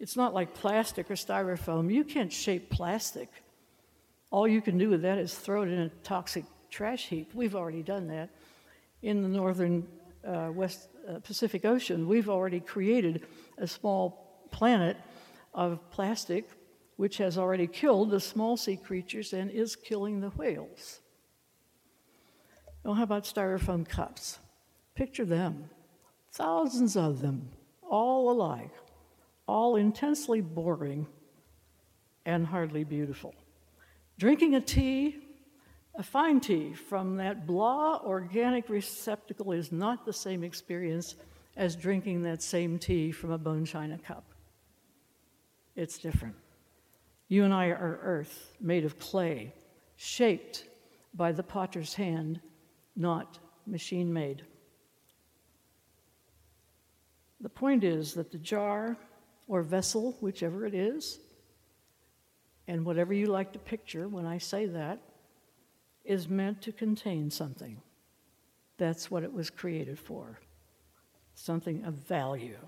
It's 0.00 0.16
not 0.16 0.34
like 0.34 0.52
plastic 0.52 1.10
or 1.10 1.14
styrofoam. 1.14 1.92
You 1.92 2.04
can't 2.04 2.32
shape 2.32 2.70
plastic. 2.70 3.28
All 4.30 4.46
you 4.46 4.60
can 4.60 4.78
do 4.78 4.90
with 4.90 5.02
that 5.02 5.18
is 5.18 5.34
throw 5.34 5.62
it 5.62 5.68
in 5.68 5.78
a 5.78 5.88
toxic 6.02 6.44
trash 6.70 7.06
heap. 7.06 7.34
We've 7.34 7.54
already 7.54 7.82
done 7.82 8.08
that. 8.08 8.30
In 9.02 9.22
the 9.22 9.28
northern 9.28 9.86
uh, 10.26 10.50
West 10.52 10.88
uh, 11.08 11.18
Pacific 11.20 11.64
Ocean, 11.64 12.06
we've 12.06 12.28
already 12.28 12.60
created 12.60 13.26
a 13.56 13.66
small 13.66 14.46
planet 14.50 14.96
of 15.54 15.90
plastic 15.90 16.48
which 16.96 17.18
has 17.18 17.38
already 17.38 17.66
killed 17.66 18.10
the 18.10 18.20
small 18.20 18.56
sea 18.56 18.76
creatures 18.76 19.32
and 19.32 19.50
is 19.50 19.76
killing 19.76 20.20
the 20.20 20.30
whales. 20.30 21.00
Well, 22.82 22.94
how 22.94 23.04
about 23.04 23.24
styrofoam 23.24 23.88
cups? 23.88 24.38
Picture 24.94 25.24
them 25.24 25.70
thousands 26.32 26.96
of 26.96 27.20
them, 27.20 27.48
all 27.88 28.30
alike, 28.30 28.72
all 29.46 29.76
intensely 29.76 30.40
boring 30.40 31.06
and 32.26 32.46
hardly 32.46 32.84
beautiful. 32.84 33.34
Drinking 34.18 34.54
a 34.54 34.60
tea, 34.60 35.16
a 35.98 36.02
fine 36.02 36.38
tea 36.38 36.72
from 36.72 37.16
that 37.16 37.44
blah 37.44 38.00
organic 38.04 38.68
receptacle 38.68 39.50
is 39.50 39.72
not 39.72 40.06
the 40.06 40.12
same 40.12 40.44
experience 40.44 41.16
as 41.56 41.74
drinking 41.74 42.22
that 42.22 42.40
same 42.40 42.78
tea 42.78 43.10
from 43.10 43.32
a 43.32 43.38
bone 43.38 43.64
china 43.64 43.98
cup. 43.98 44.24
It's 45.74 45.98
different. 45.98 46.36
You 47.26 47.44
and 47.44 47.52
I 47.52 47.66
are 47.66 47.98
earth 48.02 48.54
made 48.60 48.84
of 48.84 49.00
clay, 49.00 49.52
shaped 49.96 50.66
by 51.14 51.32
the 51.32 51.42
potter's 51.42 51.94
hand, 51.94 52.40
not 52.94 53.40
machine 53.66 54.12
made. 54.12 54.44
The 57.40 57.48
point 57.48 57.82
is 57.82 58.14
that 58.14 58.30
the 58.30 58.38
jar 58.38 58.96
or 59.48 59.62
vessel, 59.62 60.16
whichever 60.20 60.64
it 60.64 60.74
is, 60.74 61.18
and 62.68 62.84
whatever 62.84 63.12
you 63.12 63.26
like 63.26 63.52
to 63.54 63.58
picture 63.58 64.06
when 64.06 64.26
I 64.26 64.38
say 64.38 64.66
that, 64.66 65.00
is 66.08 66.28
meant 66.28 66.62
to 66.62 66.72
contain 66.72 67.30
something. 67.30 67.80
That's 68.78 69.10
what 69.10 69.22
it 69.22 69.32
was 69.32 69.50
created 69.50 69.98
for 69.98 70.38
something 71.34 71.84
of 71.84 71.94
value. 71.94 72.58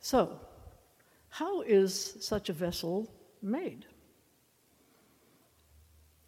So, 0.00 0.38
how 1.30 1.62
is 1.62 2.18
such 2.20 2.50
a 2.50 2.52
vessel 2.52 3.10
made? 3.40 3.86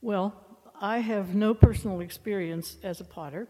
Well, 0.01 0.35
I 0.81 0.99
have 0.99 1.35
no 1.35 1.53
personal 1.53 2.01
experience 2.01 2.77
as 2.83 3.01
a 3.01 3.05
potter, 3.05 3.49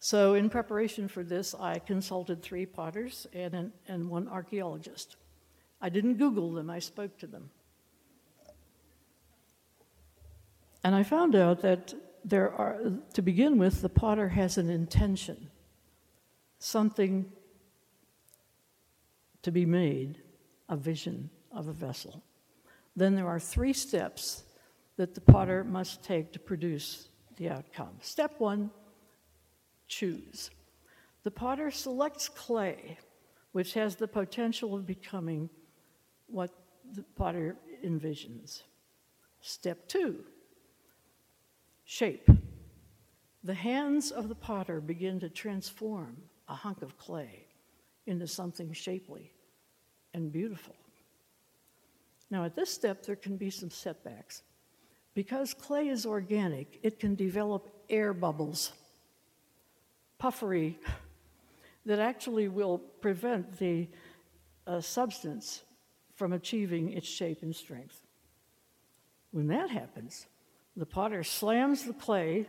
so 0.00 0.34
in 0.34 0.50
preparation 0.50 1.06
for 1.06 1.22
this, 1.22 1.54
I 1.54 1.78
consulted 1.78 2.42
three 2.42 2.66
potters 2.66 3.26
and, 3.32 3.54
an, 3.54 3.72
and 3.86 4.08
one 4.08 4.28
archaeologist. 4.28 5.16
I 5.80 5.90
didn't 5.90 6.14
Google 6.14 6.52
them, 6.52 6.70
I 6.70 6.78
spoke 6.78 7.18
to 7.18 7.26
them. 7.26 7.50
And 10.84 10.94
I 10.94 11.02
found 11.02 11.34
out 11.34 11.62
that 11.62 11.94
there 12.24 12.52
are, 12.52 12.92
to 13.14 13.22
begin 13.22 13.58
with, 13.58 13.82
the 13.82 13.88
potter 13.88 14.28
has 14.28 14.58
an 14.58 14.70
intention, 14.70 15.50
something 16.58 17.30
to 19.42 19.50
be 19.50 19.66
made, 19.66 20.18
a 20.68 20.76
vision 20.76 21.30
of 21.50 21.68
a 21.68 21.72
vessel. 21.72 22.22
Then 22.94 23.14
there 23.14 23.28
are 23.28 23.40
three 23.40 23.72
steps 23.72 24.44
that 24.96 25.14
the 25.14 25.20
potter 25.20 25.64
must 25.64 26.04
take 26.04 26.32
to 26.32 26.38
produce 26.38 27.08
the 27.36 27.48
outcome. 27.48 27.96
Step 28.00 28.34
one 28.38 28.70
choose. 29.88 30.50
The 31.22 31.30
potter 31.30 31.70
selects 31.70 32.28
clay, 32.28 32.98
which 33.52 33.74
has 33.74 33.96
the 33.96 34.08
potential 34.08 34.74
of 34.74 34.86
becoming 34.86 35.48
what 36.26 36.50
the 36.92 37.04
potter 37.16 37.56
envisions. 37.84 38.62
Step 39.40 39.88
two 39.88 40.24
shape. 41.84 42.28
The 43.44 43.54
hands 43.54 44.10
of 44.10 44.28
the 44.28 44.34
potter 44.34 44.80
begin 44.80 45.18
to 45.20 45.28
transform 45.28 46.16
a 46.48 46.54
hunk 46.54 46.82
of 46.82 46.96
clay 46.96 47.46
into 48.06 48.26
something 48.26 48.72
shapely 48.72 49.32
and 50.14 50.32
beautiful. 50.32 50.74
Now, 52.30 52.44
at 52.44 52.56
this 52.56 52.72
step, 52.72 53.04
there 53.04 53.16
can 53.16 53.36
be 53.36 53.50
some 53.50 53.70
setbacks. 53.70 54.42
Because 55.14 55.52
clay 55.52 55.88
is 55.88 56.06
organic, 56.06 56.78
it 56.82 56.98
can 56.98 57.14
develop 57.14 57.68
air 57.90 58.14
bubbles, 58.14 58.72
puffery, 60.18 60.78
that 61.84 61.98
actually 61.98 62.48
will 62.48 62.78
prevent 62.78 63.58
the 63.58 63.88
uh, 64.66 64.80
substance 64.80 65.62
from 66.14 66.32
achieving 66.32 66.92
its 66.92 67.08
shape 67.08 67.42
and 67.42 67.54
strength. 67.54 68.00
When 69.32 69.48
that 69.48 69.68
happens, 69.70 70.26
the 70.76 70.86
potter 70.86 71.22
slams 71.22 71.84
the 71.84 71.92
clay 71.92 72.46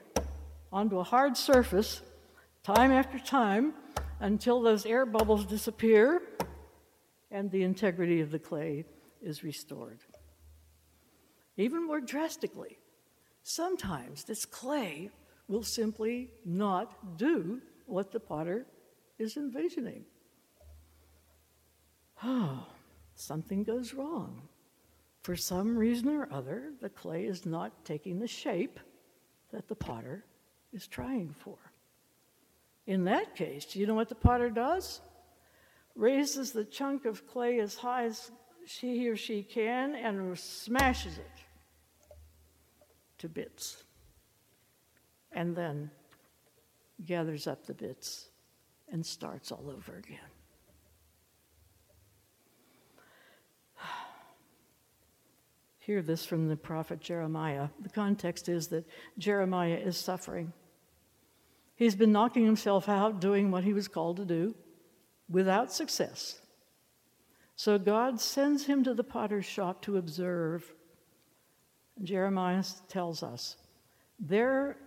onto 0.72 1.00
a 1.00 1.04
hard 1.04 1.36
surface 1.36 2.02
time 2.64 2.92
after 2.92 3.20
time 3.20 3.74
until 4.20 4.62
those 4.62 4.86
air 4.86 5.06
bubbles 5.06 5.46
disappear 5.46 6.22
and 7.30 7.52
the 7.52 7.64
integrity 7.64 8.22
of 8.22 8.32
the 8.32 8.40
clay 8.40 8.86
is 9.22 9.44
restored. 9.44 10.00
Even 11.58 11.86
more 11.86 12.00
drastically, 12.00 12.78
sometimes 13.44 14.24
this 14.24 14.46
clay 14.46 15.10
will 15.48 15.64
simply 15.64 16.32
not 16.46 17.18
do 17.18 17.62
what 17.86 18.12
the 18.12 18.20
potter 18.20 18.66
is 19.20 19.36
envisioning. 19.36 20.06
Oh, 22.24 22.66
something 23.16 23.64
goes 23.64 23.94
wrong. 23.94 24.48
For 25.24 25.38
some 25.38 25.78
reason 25.78 26.10
or 26.10 26.28
other, 26.32 26.74
the 26.82 26.90
clay 26.90 27.26
is 27.26 27.46
not 27.46 27.86
taking 27.86 28.20
the 28.20 28.28
shape 28.28 28.78
that 29.54 29.70
the 29.70 29.76
potter 29.76 30.26
is 30.74 30.86
trying 30.86 31.34
for. 31.34 31.58
In 32.86 33.06
that 33.06 33.34
case, 33.34 33.64
do 33.64 33.80
you 33.80 33.88
know 33.88 33.94
what 33.94 34.10
the 34.10 34.16
potter 34.16 34.50
does? 34.50 35.00
Raises 35.96 36.52
the 36.52 36.66
chunk 36.66 37.06
of 37.06 37.26
clay 37.26 37.60
as 37.60 37.76
high 37.76 38.04
as 38.04 38.32
she 38.66 39.08
or 39.08 39.16
she 39.16 39.44
can 39.44 39.96
and 39.96 40.38
smashes 40.38 41.18
it 41.18 41.46
to 43.20 43.30
bits. 43.30 43.86
And 45.32 45.56
then 45.56 45.90
gathers 47.06 47.48
up 47.48 47.66
the 47.66 47.74
bits 47.74 48.28
and 48.92 49.06
starts 49.06 49.54
all 49.54 49.70
over 49.70 49.96
again. 49.96 50.33
Hear 55.86 56.02
this 56.02 56.26
from 56.26 56.48
the 56.48 56.56
prophet 56.56 57.02
Jeremiah. 57.02 57.68
The 57.82 57.90
context 57.90 58.48
is 58.48 58.70
that 58.70 58.86
Jeremiah 59.18 59.76
is 59.76 59.98
suffering. 59.98 60.54
He's 61.76 61.94
been 61.94 62.14
knocking 62.14 62.46
himself 62.46 62.88
out 62.88 63.20
doing 63.20 63.52
what 63.52 63.66
he 63.66 63.74
was 63.74 63.90
called 63.90 64.16
to 64.16 64.26
do 64.26 64.56
without 65.30 65.74
success. 65.74 66.40
So 67.58 67.78
God 67.78 68.22
sends 68.22 68.66
him 68.66 68.86
to 68.86 68.94
the 68.94 69.04
potter's 69.04 69.44
shop 69.44 69.82
to 69.82 69.98
observe. 69.98 70.74
Jeremiah 72.02 72.64
tells 72.88 73.22
us, 73.22 73.58
There, 74.18 74.78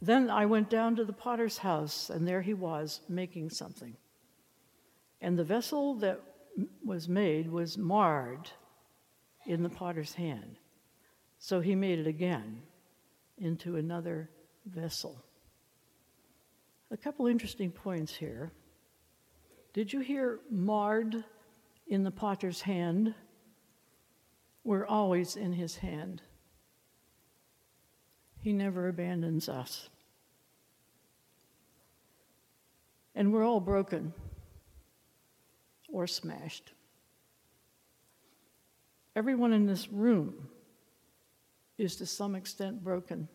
then 0.00 0.30
I 0.30 0.46
went 0.46 0.70
down 0.70 0.94
to 0.96 1.04
the 1.04 1.12
potter's 1.12 1.58
house, 1.58 2.10
and 2.10 2.28
there 2.28 2.42
he 2.42 2.54
was 2.54 3.00
making 3.08 3.50
something. 3.50 3.96
And 5.20 5.36
the 5.36 5.42
vessel 5.42 5.96
that 5.96 6.20
was 6.84 7.08
made 7.08 7.50
was 7.50 7.76
marred 7.76 8.52
in 9.48 9.62
the 9.62 9.68
potter's 9.70 10.12
hand. 10.12 10.58
So 11.38 11.60
he 11.60 11.74
made 11.74 11.98
it 11.98 12.06
again 12.06 12.60
into 13.38 13.76
another 13.76 14.28
vessel. 14.66 15.24
A 16.90 16.96
couple 16.96 17.26
interesting 17.26 17.70
points 17.70 18.14
here. 18.14 18.52
Did 19.72 19.92
you 19.92 20.00
hear 20.00 20.40
marred 20.50 21.24
in 21.86 22.04
the 22.04 22.10
potter's 22.10 22.60
hand? 22.60 23.14
We're 24.64 24.86
always 24.86 25.34
in 25.34 25.54
his 25.54 25.76
hand. 25.76 26.20
He 28.40 28.52
never 28.52 28.88
abandons 28.88 29.48
us. 29.48 29.88
And 33.14 33.32
we're 33.32 33.44
all 33.44 33.60
broken 33.60 34.12
or 35.90 36.06
smashed. 36.06 36.72
Everyone 39.18 39.52
in 39.52 39.66
this 39.66 39.88
room 39.88 40.48
is 41.76 41.96
to 41.96 42.06
some 42.06 42.36
extent 42.36 42.84
broken. 42.84 43.26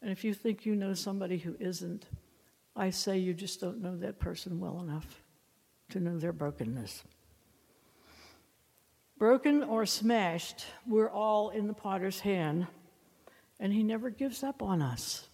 And 0.00 0.10
if 0.10 0.24
you 0.24 0.32
think 0.32 0.64
you 0.64 0.74
know 0.74 0.94
somebody 0.94 1.36
who 1.36 1.54
isn't, 1.60 2.06
I 2.74 2.88
say 2.88 3.18
you 3.18 3.34
just 3.34 3.60
don't 3.60 3.82
know 3.82 3.98
that 3.98 4.18
person 4.18 4.60
well 4.60 4.80
enough 4.80 5.24
to 5.90 6.00
know 6.00 6.16
their 6.16 6.32
brokenness. 6.32 7.04
Broken 9.18 9.62
or 9.62 9.84
smashed, 9.84 10.64
we're 10.86 11.10
all 11.10 11.50
in 11.50 11.66
the 11.66 11.74
potter's 11.74 12.20
hand, 12.20 12.66
and 13.60 13.74
he 13.74 13.82
never 13.82 14.08
gives 14.08 14.42
up 14.42 14.62
on 14.62 14.80
us. 14.80 15.28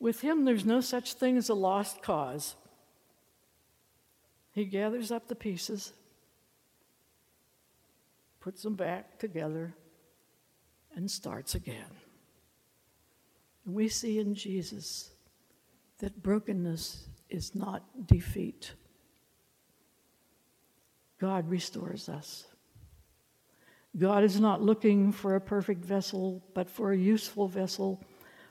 With 0.00 0.22
him, 0.22 0.46
there's 0.46 0.64
no 0.64 0.80
such 0.80 1.12
thing 1.12 1.36
as 1.36 1.50
a 1.50 1.54
lost 1.54 2.00
cause. 2.00 2.54
He 4.52 4.64
gathers 4.64 5.10
up 5.10 5.28
the 5.28 5.34
pieces, 5.34 5.92
puts 8.44 8.62
them 8.62 8.74
back 8.74 9.18
together, 9.18 9.74
and 10.94 11.10
starts 11.10 11.54
again. 11.54 11.96
And 13.64 13.74
we 13.74 13.88
see 13.88 14.18
in 14.18 14.34
Jesus 14.34 15.12
that 16.00 16.22
brokenness 16.22 17.08
is 17.30 17.54
not 17.54 18.06
defeat. 18.06 18.74
God 21.18 21.48
restores 21.48 22.10
us. 22.10 22.44
God 23.96 24.22
is 24.22 24.38
not 24.38 24.60
looking 24.60 25.10
for 25.10 25.36
a 25.36 25.40
perfect 25.40 25.82
vessel, 25.82 26.44
but 26.52 26.68
for 26.68 26.92
a 26.92 26.98
useful 26.98 27.48
vessel, 27.48 28.04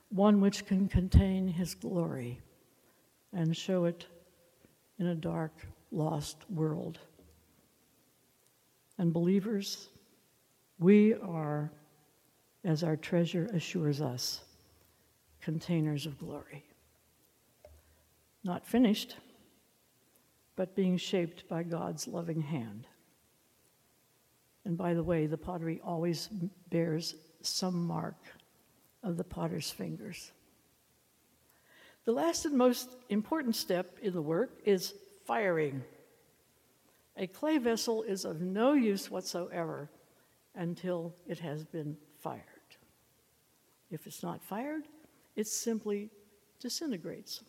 one 0.09 0.41
which 0.41 0.65
can 0.65 0.87
contain 0.87 1.47
His 1.47 1.75
glory 1.75 2.41
and 3.31 3.55
show 3.55 3.85
it 3.85 4.07
in 4.97 5.05
a 5.05 5.15
dark, 5.15 5.53
lost 5.91 6.49
world. 6.49 6.97
And 9.03 9.11
believers, 9.11 9.89
we 10.79 11.13
are, 11.15 11.69
as 12.63 12.85
our 12.85 12.95
treasure 12.95 13.49
assures 13.53 13.99
us, 13.99 14.39
containers 15.41 16.05
of 16.05 16.17
glory. 16.17 16.63
Not 18.45 18.65
finished, 18.65 19.17
but 20.55 20.73
being 20.73 20.95
shaped 20.95 21.49
by 21.49 21.63
God's 21.63 22.07
loving 22.07 22.39
hand. 22.39 22.87
And 24.63 24.77
by 24.77 24.93
the 24.93 25.03
way, 25.03 25.25
the 25.25 25.37
pottery 25.37 25.81
always 25.83 26.29
bears 26.69 27.15
some 27.41 27.85
mark 27.85 28.15
of 29.03 29.17
the 29.17 29.25
potter's 29.25 29.69
fingers. 29.69 30.31
The 32.05 32.13
last 32.13 32.45
and 32.45 32.57
most 32.57 32.95
important 33.09 33.57
step 33.57 33.97
in 34.01 34.13
the 34.13 34.21
work 34.21 34.61
is 34.63 34.93
firing. 35.25 35.83
A 37.17 37.27
clay 37.27 37.57
vessel 37.59 38.03
is 38.03 38.25
of 38.25 38.41
no 38.41 38.73
use 38.73 39.11
whatsoever 39.11 39.89
until 40.55 41.13
it 41.27 41.39
has 41.39 41.63
been 41.63 41.97
fired. 42.19 42.41
If 43.91 44.07
it's 44.07 44.23
not 44.23 44.43
fired, 44.43 44.83
it 45.35 45.47
simply 45.47 46.09
disintegrates. 46.59 47.41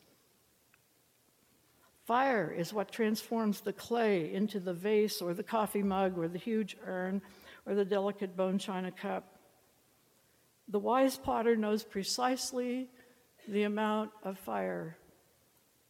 Fire 2.04 2.52
is 2.54 2.74
what 2.74 2.92
transforms 2.92 3.62
the 3.62 3.72
clay 3.72 4.32
into 4.34 4.60
the 4.60 4.74
vase 4.74 5.22
or 5.22 5.32
the 5.32 5.42
coffee 5.42 5.82
mug 5.82 6.18
or 6.18 6.28
the 6.28 6.38
huge 6.38 6.76
urn 6.84 7.22
or 7.64 7.74
the 7.74 7.84
delicate 7.84 8.36
bone 8.36 8.58
china 8.58 8.92
cup. 8.92 9.38
The 10.68 10.78
wise 10.78 11.16
potter 11.16 11.56
knows 11.56 11.82
precisely 11.82 12.90
the 13.48 13.62
amount 13.62 14.10
of 14.22 14.38
fire 14.38 14.98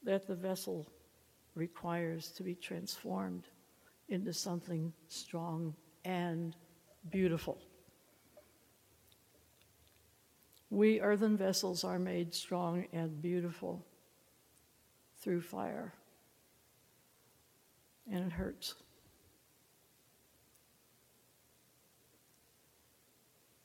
that 0.04 0.28
the 0.28 0.36
vessel 0.36 0.86
requires 1.56 2.30
to 2.32 2.44
be 2.44 2.54
transformed 2.54 3.48
into 4.08 4.32
something 4.32 4.92
strong 5.08 5.74
and 6.04 6.56
beautiful. 7.10 7.58
We 10.70 11.00
earthen 11.00 11.36
vessels 11.36 11.84
are 11.84 11.98
made 11.98 12.34
strong 12.34 12.86
and 12.92 13.22
beautiful 13.22 13.84
through 15.20 15.40
fire 15.40 15.94
and 18.10 18.24
it 18.26 18.32
hurts. 18.32 18.74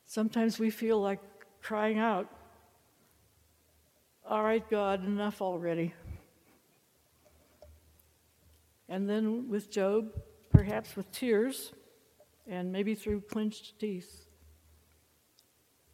Sometimes 0.06 0.58
we 0.58 0.69
feel 0.69 0.99
like 0.99 1.19
crying 1.62 1.99
out, 1.99 2.28
All 4.28 4.43
right, 4.43 4.67
God, 4.69 5.06
enough 5.06 5.41
already. 5.41 5.93
And 8.88 9.10
then 9.10 9.49
with 9.49 9.69
Job, 9.71 10.12
perhaps 10.60 10.98
with 10.98 11.10
tears, 11.13 11.72
and 12.45 12.69
maybe 12.69 12.93
through 12.93 13.22
clenched 13.22 13.80
teeth, 13.80 14.26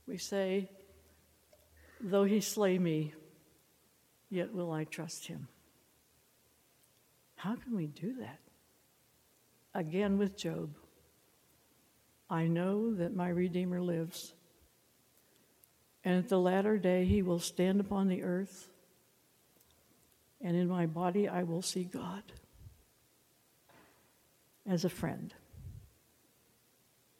we 0.08 0.17
say, 0.17 0.67
Though 2.01 2.23
he 2.23 2.41
slay 2.41 2.80
me, 2.80 3.13
yet 4.32 4.51
will 4.51 4.71
I 4.71 4.86
trust 4.86 5.28
him. 5.28 5.47
How 7.36 7.56
can 7.56 7.75
we 7.75 7.86
do 7.86 8.15
that? 8.21 8.39
Again, 9.75 10.17
with 10.17 10.36
Job, 10.36 10.71
I 12.28 12.47
know 12.47 12.91
that 12.95 13.15
my 13.15 13.30
Redeemer 13.30 13.80
lives, 13.80 14.34
and 16.04 16.17
at 16.17 16.28
the 16.28 16.39
latter 16.39 16.80
day 16.80 17.06
he 17.06 17.21
will 17.21 17.38
stand 17.38 17.80
upon 17.80 18.08
the 18.08 18.23
earth, 18.23 18.67
and 20.41 20.58
in 20.58 20.67
my 20.67 20.88
body 20.88 21.30
I 21.30 21.43
will 21.43 21.62
see 21.62 21.84
God 21.84 22.23
as 24.67 24.86
a 24.86 24.89
friend 24.89 25.34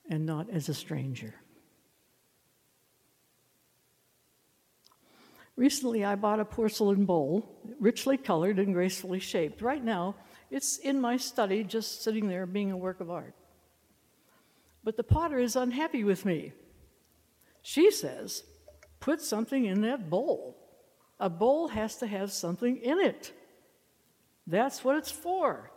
and 0.10 0.25
not 0.25 0.49
as 0.49 0.69
a 0.69 0.73
stranger. 0.73 1.34
Recently, 5.55 6.03
I 6.03 6.15
bought 6.15 6.41
a 6.41 6.45
porcelain 6.45 7.05
bowl, 7.05 7.62
richly 7.79 8.17
colored 8.17 8.60
and 8.60 8.73
gracefully 8.73 9.19
shaped. 9.19 9.62
Right 9.62 9.84
now, 9.84 10.15
it's 10.51 10.77
in 10.77 10.99
my 10.99 11.15
study, 11.15 11.63
just 11.63 12.03
sitting 12.03 12.27
there 12.27 12.45
being 12.45 12.71
a 12.71 12.77
work 12.77 12.99
of 12.99 13.10
art. 13.10 13.34
But 14.84 14.97
the 14.97 15.03
potter 15.03 15.39
is 15.39 15.55
unhappy 15.55 16.03
with 16.03 16.25
me. 16.25 16.51
She 17.62 17.89
says, 17.89 18.43
Put 18.99 19.21
something 19.21 19.65
in 19.65 19.81
that 19.81 20.10
bowl. 20.10 20.58
A 21.19 21.29
bowl 21.29 21.69
has 21.69 21.97
to 21.97 22.08
have 22.08 22.31
something 22.31 22.77
in 22.77 22.99
it. 22.99 23.31
That's 24.45 24.84
what 24.84 24.97
it's 24.97 25.12
for. 25.12 25.71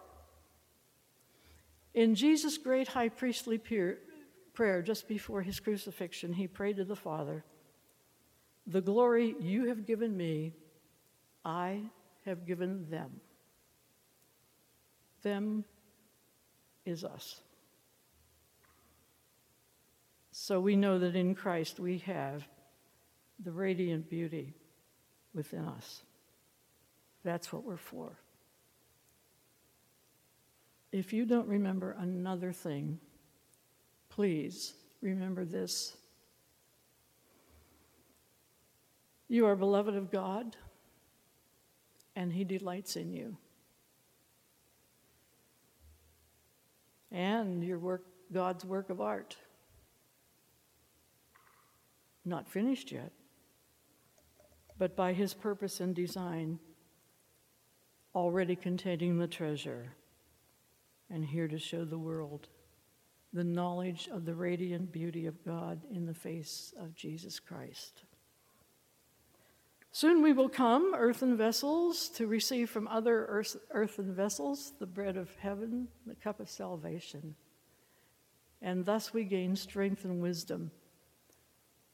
In 1.94 2.14
Jesus' 2.14 2.58
great 2.58 2.88
high 2.88 3.08
priestly 3.08 3.58
prayer 3.58 4.82
just 4.82 5.08
before 5.08 5.42
his 5.42 5.60
crucifixion, 5.60 6.32
he 6.32 6.46
prayed 6.46 6.76
to 6.76 6.84
the 6.84 6.96
Father. 6.96 7.44
The 8.66 8.80
glory 8.80 9.34
you 9.40 9.66
have 9.66 9.86
given 9.86 10.16
me, 10.16 10.52
I 11.44 11.82
have 12.24 12.46
given 12.46 12.90
them. 12.90 13.20
Them 15.22 15.64
is 16.84 17.04
us. 17.04 17.40
So 20.30 20.60
we 20.60 20.76
know 20.76 20.98
that 20.98 21.16
in 21.16 21.34
Christ 21.34 21.80
we 21.80 21.98
have 21.98 22.46
the 23.42 23.52
radiant 23.52 24.08
beauty 24.08 24.54
within 25.34 25.64
us. 25.64 26.02
That's 27.24 27.52
what 27.52 27.64
we're 27.64 27.76
for. 27.76 28.18
If 30.90 31.12
you 31.12 31.26
don't 31.26 31.48
remember 31.48 31.96
another 31.98 32.52
thing, 32.52 32.98
please 34.08 34.74
remember 35.02 35.44
this. 35.44 35.96
You 39.28 39.46
are 39.46 39.56
beloved 39.56 39.94
of 39.94 40.10
God, 40.10 40.56
and 42.16 42.32
He 42.32 42.44
delights 42.44 42.96
in 42.96 43.12
you. 43.12 43.36
And 47.12 47.62
your 47.62 47.78
work, 47.78 48.04
God's 48.32 48.64
work 48.64 48.88
of 48.88 49.00
art. 49.00 49.36
Not 52.24 52.48
finished 52.48 52.90
yet, 52.90 53.12
but 54.78 54.96
by 54.96 55.12
His 55.12 55.34
purpose 55.34 55.80
and 55.80 55.94
design, 55.94 56.58
already 58.14 58.56
containing 58.56 59.18
the 59.18 59.26
treasure, 59.26 59.92
and 61.10 61.24
here 61.24 61.48
to 61.48 61.58
show 61.58 61.84
the 61.84 61.98
world 61.98 62.48
the 63.32 63.44
knowledge 63.44 64.08
of 64.10 64.24
the 64.24 64.34
radiant 64.34 64.90
beauty 64.90 65.26
of 65.26 65.44
God 65.44 65.80
in 65.92 66.06
the 66.06 66.14
face 66.14 66.72
of 66.80 66.94
Jesus 66.94 67.38
Christ. 67.38 68.02
Soon 69.90 70.22
we 70.22 70.32
will 70.32 70.48
come, 70.48 70.94
earthen 70.94 71.36
vessels, 71.36 72.08
to 72.10 72.26
receive 72.26 72.70
from 72.70 72.88
other 72.88 73.26
earth, 73.26 73.56
earthen 73.70 74.14
vessels 74.14 74.72
the 74.78 74.86
bread 74.86 75.16
of 75.16 75.34
heaven, 75.36 75.88
the 76.06 76.14
cup 76.14 76.40
of 76.40 76.48
salvation. 76.48 77.34
And 78.62 78.84
thus 78.84 79.12
we 79.12 79.24
gain 79.24 79.56
strength 79.56 80.04
and 80.04 80.20
wisdom 80.20 80.70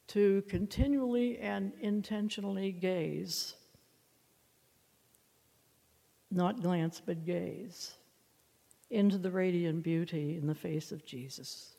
to 0.08 0.42
continually 0.48 1.38
and 1.38 1.72
intentionally 1.80 2.72
gaze, 2.72 3.54
not 6.30 6.62
glance, 6.62 7.00
but 7.04 7.24
gaze, 7.24 7.94
into 8.90 9.18
the 9.18 9.30
radiant 9.30 9.82
beauty 9.82 10.36
in 10.36 10.46
the 10.46 10.54
face 10.54 10.92
of 10.92 11.04
Jesus. 11.04 11.74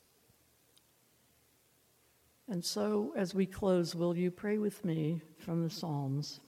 And 2.48 2.64
so, 2.64 3.14
as 3.16 3.34
we 3.34 3.46
close, 3.46 3.96
will 3.96 4.16
you 4.16 4.30
pray 4.30 4.58
with 4.58 4.86
me 4.86 5.22
from 5.40 5.64
the 5.64 5.70
Psalms? 5.70 6.40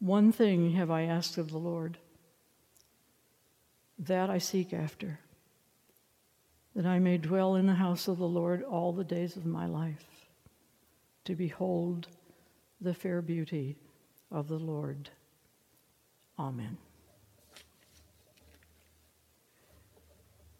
One 0.00 0.32
thing 0.32 0.72
have 0.72 0.90
I 0.90 1.02
asked 1.02 1.38
of 1.38 1.50
the 1.50 1.58
Lord, 1.58 1.98
that 3.98 4.30
I 4.30 4.38
seek 4.38 4.72
after, 4.72 5.18
that 6.76 6.86
I 6.86 6.98
may 6.98 7.18
dwell 7.18 7.56
in 7.56 7.66
the 7.66 7.74
house 7.74 8.06
of 8.06 8.18
the 8.18 8.28
Lord 8.28 8.62
all 8.62 8.92
the 8.92 9.02
days 9.02 9.36
of 9.36 9.44
my 9.46 9.66
life, 9.66 10.04
to 11.24 11.34
behold 11.34 12.06
the 12.80 12.94
fair 12.94 13.22
beauty 13.22 13.76
of 14.30 14.46
the 14.46 14.58
Lord. 14.58 15.10
Amen. 16.38 16.76